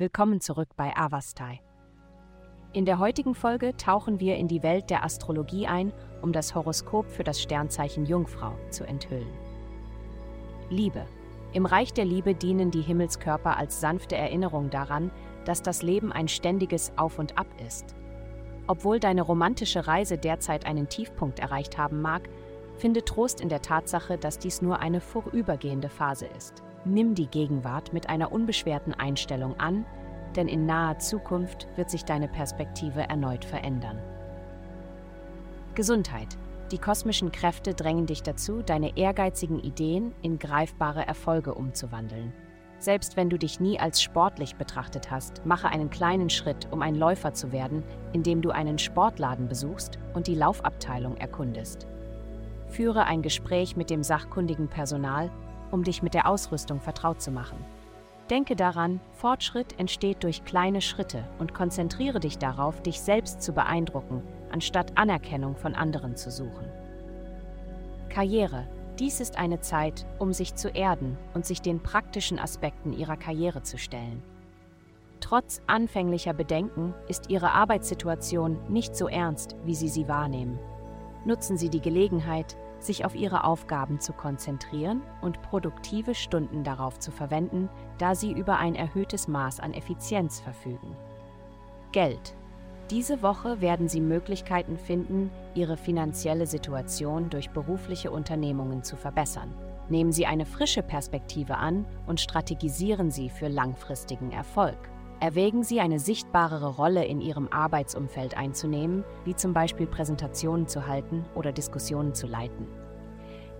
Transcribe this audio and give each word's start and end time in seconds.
Willkommen 0.00 0.40
zurück 0.40 0.70
bei 0.78 0.96
Avastai. 0.96 1.60
In 2.72 2.86
der 2.86 3.00
heutigen 3.00 3.34
Folge 3.34 3.76
tauchen 3.76 4.18
wir 4.18 4.36
in 4.36 4.48
die 4.48 4.62
Welt 4.62 4.88
der 4.88 5.04
Astrologie 5.04 5.66
ein, 5.66 5.92
um 6.22 6.32
das 6.32 6.54
Horoskop 6.54 7.10
für 7.10 7.22
das 7.22 7.38
Sternzeichen 7.38 8.06
Jungfrau 8.06 8.54
zu 8.70 8.84
enthüllen. 8.84 9.28
Liebe. 10.70 11.04
Im 11.52 11.66
Reich 11.66 11.92
der 11.92 12.06
Liebe 12.06 12.34
dienen 12.34 12.70
die 12.70 12.80
Himmelskörper 12.80 13.58
als 13.58 13.82
sanfte 13.82 14.16
Erinnerung 14.16 14.70
daran, 14.70 15.10
dass 15.44 15.60
das 15.60 15.82
Leben 15.82 16.12
ein 16.12 16.28
ständiges 16.28 16.92
Auf 16.96 17.18
und 17.18 17.36
Ab 17.36 17.48
ist. 17.66 17.94
Obwohl 18.68 19.00
deine 19.00 19.20
romantische 19.20 19.86
Reise 19.86 20.16
derzeit 20.16 20.64
einen 20.64 20.88
Tiefpunkt 20.88 21.40
erreicht 21.40 21.76
haben 21.76 22.00
mag, 22.00 22.26
finde 22.78 23.04
Trost 23.04 23.42
in 23.42 23.50
der 23.50 23.60
Tatsache, 23.60 24.16
dass 24.16 24.38
dies 24.38 24.62
nur 24.62 24.78
eine 24.78 25.02
vorübergehende 25.02 25.90
Phase 25.90 26.24
ist. 26.24 26.62
Nimm 26.84 27.14
die 27.14 27.26
Gegenwart 27.26 27.92
mit 27.92 28.08
einer 28.08 28.32
unbeschwerten 28.32 28.94
Einstellung 28.94 29.58
an, 29.60 29.84
denn 30.36 30.48
in 30.48 30.64
naher 30.64 30.98
Zukunft 30.98 31.68
wird 31.76 31.90
sich 31.90 32.04
deine 32.04 32.28
Perspektive 32.28 33.02
erneut 33.02 33.44
verändern. 33.44 33.98
Gesundheit. 35.74 36.38
Die 36.72 36.78
kosmischen 36.78 37.32
Kräfte 37.32 37.74
drängen 37.74 38.06
dich 38.06 38.22
dazu, 38.22 38.62
deine 38.62 38.96
ehrgeizigen 38.96 39.58
Ideen 39.58 40.14
in 40.22 40.38
greifbare 40.38 41.06
Erfolge 41.06 41.54
umzuwandeln. 41.54 42.32
Selbst 42.78 43.16
wenn 43.16 43.28
du 43.28 43.38
dich 43.38 43.60
nie 43.60 43.78
als 43.78 44.00
sportlich 44.00 44.54
betrachtet 44.54 45.10
hast, 45.10 45.44
mache 45.44 45.68
einen 45.68 45.90
kleinen 45.90 46.30
Schritt, 46.30 46.68
um 46.70 46.80
ein 46.80 46.94
Läufer 46.94 47.34
zu 47.34 47.52
werden, 47.52 47.82
indem 48.12 48.40
du 48.40 48.50
einen 48.50 48.78
Sportladen 48.78 49.48
besuchst 49.48 49.98
und 50.14 50.28
die 50.28 50.34
Laufabteilung 50.34 51.16
erkundest. 51.18 51.86
Führe 52.68 53.04
ein 53.04 53.20
Gespräch 53.20 53.76
mit 53.76 53.90
dem 53.90 54.02
sachkundigen 54.02 54.68
Personal, 54.68 55.30
um 55.70 55.84
dich 55.84 56.02
mit 56.02 56.14
der 56.14 56.28
Ausrüstung 56.28 56.80
vertraut 56.80 57.20
zu 57.20 57.30
machen. 57.30 57.64
Denke 58.30 58.54
daran, 58.54 59.00
Fortschritt 59.12 59.78
entsteht 59.78 60.22
durch 60.22 60.44
kleine 60.44 60.80
Schritte 60.80 61.24
und 61.38 61.52
konzentriere 61.52 62.20
dich 62.20 62.38
darauf, 62.38 62.80
dich 62.80 63.00
selbst 63.00 63.42
zu 63.42 63.52
beeindrucken, 63.52 64.22
anstatt 64.52 64.96
Anerkennung 64.96 65.56
von 65.56 65.74
anderen 65.74 66.16
zu 66.16 66.30
suchen. 66.30 66.68
Karriere. 68.08 68.68
Dies 69.00 69.20
ist 69.20 69.38
eine 69.38 69.60
Zeit, 69.60 70.06
um 70.18 70.32
sich 70.32 70.54
zu 70.54 70.68
erden 70.68 71.16
und 71.32 71.46
sich 71.46 71.62
den 71.62 71.82
praktischen 71.82 72.38
Aspekten 72.38 72.92
ihrer 72.92 73.16
Karriere 73.16 73.62
zu 73.62 73.78
stellen. 73.78 74.22
Trotz 75.20 75.62
anfänglicher 75.66 76.32
Bedenken 76.32 76.94
ist 77.08 77.30
Ihre 77.30 77.52
Arbeitssituation 77.52 78.58
nicht 78.68 78.96
so 78.96 79.06
ernst, 79.06 79.56
wie 79.64 79.74
Sie 79.74 79.88
sie 79.88 80.08
wahrnehmen. 80.08 80.58
Nutzen 81.24 81.56
Sie 81.56 81.68
die 81.68 81.80
Gelegenheit, 81.80 82.56
sich 82.82 83.04
auf 83.04 83.14
Ihre 83.14 83.44
Aufgaben 83.44 84.00
zu 84.00 84.12
konzentrieren 84.12 85.02
und 85.20 85.42
produktive 85.42 86.14
Stunden 86.14 86.64
darauf 86.64 86.98
zu 86.98 87.10
verwenden, 87.10 87.68
da 87.98 88.14
Sie 88.14 88.32
über 88.32 88.58
ein 88.58 88.74
erhöhtes 88.74 89.28
Maß 89.28 89.60
an 89.60 89.74
Effizienz 89.74 90.40
verfügen. 90.40 90.96
Geld. 91.92 92.34
Diese 92.90 93.22
Woche 93.22 93.60
werden 93.60 93.88
Sie 93.88 94.00
Möglichkeiten 94.00 94.76
finden, 94.76 95.30
Ihre 95.54 95.76
finanzielle 95.76 96.46
Situation 96.46 97.30
durch 97.30 97.50
berufliche 97.50 98.10
Unternehmungen 98.10 98.82
zu 98.82 98.96
verbessern. 98.96 99.54
Nehmen 99.88 100.12
Sie 100.12 100.26
eine 100.26 100.46
frische 100.46 100.82
Perspektive 100.82 101.56
an 101.56 101.86
und 102.06 102.20
strategisieren 102.20 103.10
Sie 103.10 103.28
für 103.28 103.48
langfristigen 103.48 104.32
Erfolg. 104.32 104.78
Erwägen 105.20 105.62
Sie 105.62 105.80
eine 105.80 105.98
sichtbarere 105.98 106.76
Rolle 106.76 107.04
in 107.04 107.20
Ihrem 107.20 107.48
Arbeitsumfeld 107.48 108.38
einzunehmen, 108.38 109.04
wie 109.24 109.36
zum 109.36 109.52
Beispiel 109.52 109.86
Präsentationen 109.86 110.66
zu 110.66 110.86
halten 110.86 111.26
oder 111.34 111.52
Diskussionen 111.52 112.14
zu 112.14 112.26
leiten. 112.26 112.66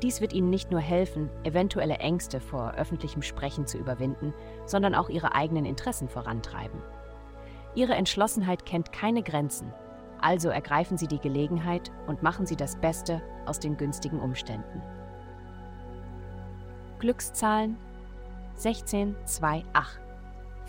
Dies 0.03 0.23
wird 0.23 0.33
Ihnen 0.33 0.49
nicht 0.49 0.71
nur 0.71 0.81
helfen, 0.81 1.29
eventuelle 1.45 1.99
Ängste 1.99 2.41
vor 2.41 2.73
öffentlichem 2.73 3.21
Sprechen 3.21 3.67
zu 3.67 3.77
überwinden, 3.77 4.33
sondern 4.65 4.95
auch 4.95 5.11
Ihre 5.11 5.35
eigenen 5.35 5.67
Interessen 5.67 6.09
vorantreiben. 6.09 6.81
Ihre 7.75 7.95
Entschlossenheit 7.95 8.65
kennt 8.65 8.91
keine 8.91 9.23
Grenzen, 9.23 9.71
also 10.19 10.49
ergreifen 10.49 10.97
Sie 10.97 11.09
die 11.09 11.21
Gelegenheit 11.21 11.93
und 12.07 12.23
machen 12.23 12.47
Sie 12.47 12.57
das 12.57 12.77
Beste 12.77 13.21
aus 13.45 13.61
den 13.61 13.77
günstigen 13.77 14.19
Umständen. 14.19 14.81
Glückszahlen 16.99 17.77
1628 18.57 20.10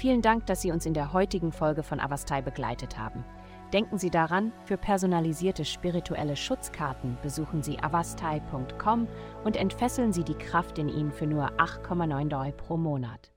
Vielen 0.02 0.24
Dank, 0.24 0.48
dass 0.48 0.64
Sie 0.64 0.72
uns 0.72 0.88
in 0.88 0.96
der 0.96 1.14
heutigen 1.14 1.52
Folge 1.52 1.84
von 1.84 2.00
Avastai 2.00 2.42
begleitet 2.42 2.98
haben. 2.98 3.24
Denken 3.72 4.00
Sie 4.00 4.10
daran, 4.10 4.52
für 4.66 4.76
personalisierte 4.76 5.64
spirituelle 5.64 6.36
Schutzkarten 6.36 7.20
besuchen 7.22 7.62
Sie 7.62 7.78
avastai.com 7.78 9.08
und 9.44 9.56
entfesseln 9.56 10.12
Sie 10.12 10.24
die 10.24 10.34
Kraft 10.34 10.80
in 10.80 10.90
Ihnen 10.90 11.12
für 11.12 11.28
nur 11.28 11.52
8,9 11.60 12.30
Doi 12.30 12.52
pro 12.52 12.78
Monat. 12.78 13.32